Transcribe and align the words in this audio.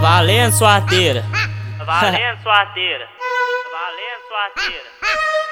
Valendo, 0.00 0.52
sorteira. 0.52 1.24
Valendo, 1.84 2.42
sorteira. 2.42 3.06
Valendo, 3.74 4.22
sorteira. 4.28 4.88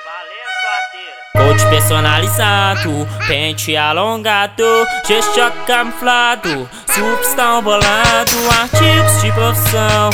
Valendo, 0.04 0.52
sorteira. 0.62 1.16
Coach 1.36 1.66
personalizado, 1.68 3.08
pente 3.26 3.76
alongado, 3.76 4.86
gesto 5.06 5.52
camuflado, 5.66 6.68
substão 6.86 7.62
bolado, 7.62 8.30
artigos 8.60 9.22
de 9.22 9.32
profissão. 9.32 10.10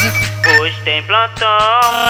Hoje 0.60 0.80
tem 0.82 1.02
plantão. 1.02 1.48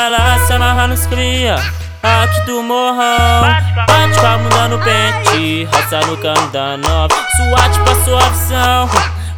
Ela 0.06 0.38
se 0.46 0.52
amarra 0.52 0.88
nos 0.88 1.06
cria, 1.06 1.56
aqui 2.02 2.40
do 2.46 2.62
morrão. 2.62 3.42
Bate 3.42 4.20
com 4.20 4.26
a 4.26 4.38
bunda 4.38 4.68
no 4.68 4.78
pente, 4.78 5.64
roça 5.64 6.00
no 6.06 6.16
cano 6.18 6.48
da 6.52 6.76
nova. 6.76 7.14
Suate 7.36 7.78
passou 7.80 8.16
a 8.16 8.28
visão, 8.28 8.88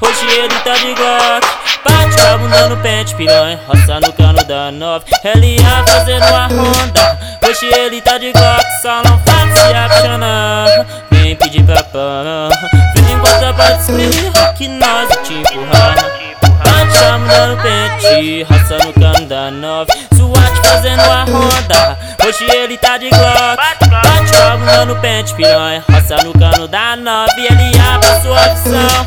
hoje 0.01 0.27
ele 0.27 0.55
tá 0.61 0.75
de 0.75 0.95
glock. 0.95 1.64
Bate 1.84 2.16
com 2.16 2.38
bunda 2.38 2.69
no 2.69 2.77
pente, 2.79 3.15
piranha, 3.15 3.61
roça 3.66 4.01
no 4.01 4.12
cano 4.12 4.45
da 4.45 4.70
nova. 4.73 5.05
LA 5.25 5.84
fazendo 5.87 6.25
a 6.25 6.47
ronda, 6.47 7.19
hoje 7.47 7.66
ele 7.66 8.01
tá 8.01 8.19
de 8.19 8.33
glock. 8.33 8.65
Só 8.83 9.02
não 9.02 9.19
faz 9.20 9.59
se 9.59 9.75
apaixonar, 9.75 10.87
vem 11.11 11.37
pedir 11.37 11.62
pra 11.65 11.83
pão. 11.84 12.48
Vem 12.95 13.12
enquanto 13.12 13.55
pra 13.55 13.70
descrever 13.73 14.33
que 14.56 14.69
nós 14.69 15.11
é 15.11 15.16
te 15.16 15.34
empurrar. 15.34 15.95
Bate 16.42 16.98
com 16.98 17.19
bunda 17.20 17.47
no 17.48 17.56
pente, 17.62 18.42
roça 18.45 18.84
no 18.84 18.92
cano 18.95 19.27
da 19.27 19.51
nova. 19.51 19.92
Suate 20.16 20.69
fazendo 20.69 21.01
a 21.01 21.25
ronda, 21.25 21.98
hoje 22.25 22.45
ele 22.51 22.78
tá 22.78 22.97
de 22.97 23.11
glock. 23.11 23.56
Bate 23.91 24.33
com 24.33 24.59
bunda 24.59 24.84
no 24.87 24.97
pente, 24.97 25.34
piranha, 25.34 25.84
roça 25.91 26.16
no 26.25 26.33
cano 26.33 26.66
da 26.66 26.97
nova. 26.97 27.33
E 27.37 27.47
ele 27.47 27.73
passou 28.01 28.34
a 28.34 28.48
visão, 28.48 29.06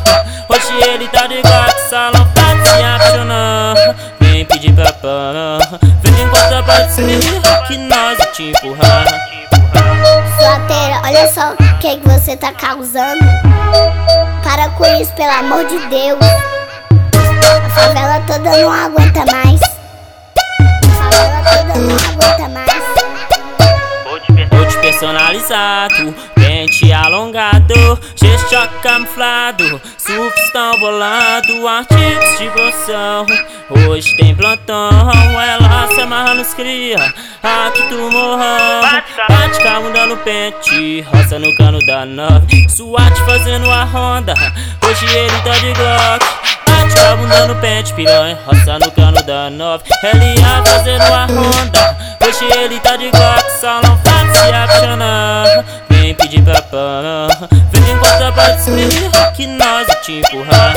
ele 0.72 1.08
tá 1.08 1.26
de. 1.26 1.42
Só 1.88 2.10
não 2.12 2.26
faz 2.34 2.68
se 2.68 2.82
apaixonar, 2.82 3.74
vem 4.20 4.44
pedir 4.44 4.72
pra 4.74 4.92
pão. 4.92 5.58
Vem 6.02 6.22
enquanto 6.22 6.64
pra 6.64 6.80
descrever 6.82 7.40
que 7.66 7.78
nós 7.78 8.18
te 8.34 8.50
empurrar. 8.50 9.04
Sorteira, 10.38 11.00
olha 11.04 11.32
só 11.32 11.52
o 11.52 11.78
que, 11.78 11.96
que 11.96 12.08
você 12.08 12.36
tá 12.36 12.52
causando. 12.52 13.24
Para 14.44 14.68
com 14.70 14.84
isso, 15.00 15.12
pelo 15.14 15.32
amor 15.32 15.64
de 15.64 15.78
Deus. 15.88 16.18
A 17.64 17.70
favela 17.70 18.20
toda 18.26 18.56
não 18.56 18.70
aguenta 18.70 19.24
mais. 19.32 19.60
A 20.84 21.10
favela 21.10 21.42
toda 21.44 21.74
não 21.80 21.96
aguenta 21.96 22.48
mais. 22.48 23.17
Personalizado, 24.98 26.12
pente 26.34 26.92
alongado, 26.92 28.00
gesto 28.16 28.56
camuflado, 28.82 29.80
surfistão 29.96 30.76
bolado, 30.80 31.68
artigos 31.68 32.36
de 32.36 32.50
profissão. 32.50 33.24
Hoje 33.70 34.16
tem 34.16 34.34
plantão, 34.34 34.90
ela 35.40 35.86
se 35.94 36.00
amarra 36.00 36.34
nos 36.34 36.52
cria, 36.52 36.96
aqui 37.40 37.82
do 37.90 38.10
morrão. 38.10 38.80
Bate 39.28 39.62
com 39.62 39.82
bunda 39.82 40.06
no 40.06 40.16
pente, 40.16 41.02
roça 41.02 41.38
no 41.38 41.54
cano 41.54 41.78
da 41.86 42.04
nove, 42.04 42.68
suate 42.68 43.20
fazendo 43.20 43.70
a 43.70 43.84
ronda, 43.84 44.34
hoje 44.84 45.06
ele 45.16 45.40
tá 45.42 45.52
de 45.52 45.72
glock. 45.74 46.26
Bate 46.66 47.16
bunda 47.16 47.46
no 47.46 47.54
pente, 47.60 47.94
piranha, 47.94 48.36
roça 48.44 48.80
no 48.80 48.90
cano 48.90 49.22
da 49.22 49.48
nove, 49.48 49.84
LA 50.02 50.64
fazendo 50.66 51.02
a 51.02 51.26
ronda, 51.26 51.96
hoje 52.26 52.44
ele 52.58 52.80
tá 52.80 52.96
de 52.96 53.08
glock, 53.12 53.60
só 53.60 53.80
não 53.80 53.96
faz 53.98 54.27
apaixonar. 54.78 55.64
Vem 55.90 56.14
pedir 56.14 56.42
pra 56.42 56.62
pão, 56.62 57.28
vem 57.72 57.90
enquanto 57.92 58.32
pra 58.32 58.50
descrever 58.50 59.32
que 59.34 59.46
nós 59.46 59.86
te 60.04 60.12
empurrar. 60.12 60.74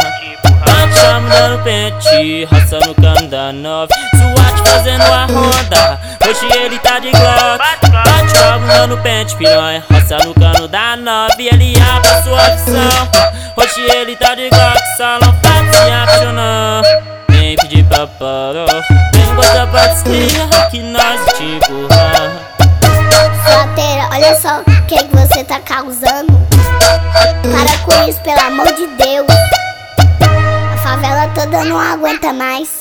Bunda 1.21 1.49
no 1.49 1.63
pente, 1.63 2.45
roça 2.45 2.79
no 2.85 2.95
cano 2.95 3.27
da 3.27 3.53
nove, 3.53 3.93
suate 4.17 4.69
fazendo 4.69 5.03
a 5.03 5.25
ronda, 5.25 5.99
hoje 6.27 6.45
ele 6.57 6.79
tá 6.79 6.99
de 6.99 7.11
glock. 7.11 7.57
Bate 7.91 8.89
com 8.89 8.93
a 8.93 8.97
pente, 8.97 9.35
piranha, 9.35 9.83
roça 9.91 10.17
no 10.25 10.33
cano 10.33 10.67
da 10.67 10.95
nove, 10.97 11.49
LA 11.51 12.01
passou 12.01 12.35
a 12.35 12.49
visão, 12.49 13.09
hoje 13.55 13.81
ele 13.95 14.15
tá 14.15 14.35
de 14.35 14.49
glock, 14.49 14.79
só 14.97 15.19
não 15.21 15.33
faz 15.41 15.75
se 15.75 15.91
apaixonar. 15.91 16.83
Vem 17.29 17.55
pedir 17.57 17.83
pra 17.85 18.07
pão, 18.07 18.53
vem 19.13 19.23
enquanto 19.23 19.71
pra 19.71 19.87
descrever 19.87 20.69
que 20.69 20.79
nós 20.79 21.37
te 21.37 21.43
empurrar. 21.43 22.50
Sorteira, 23.71 24.09
olha 24.11 24.35
só 24.37 24.59
o 24.59 24.85
que, 24.85 24.97
que 24.97 25.15
você 25.15 25.45
tá 25.45 25.57
causando. 25.61 26.33
Para 27.41 27.77
com 27.85 28.09
isso, 28.09 28.19
pelo 28.19 28.39
amor 28.41 28.67
de 28.73 28.85
Deus. 28.97 29.27
A 30.73 30.77
favela 30.77 31.29
toda 31.33 31.63
não 31.63 31.79
aguenta 31.79 32.33
mais. 32.33 32.80